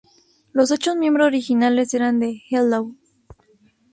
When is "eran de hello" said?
1.93-2.95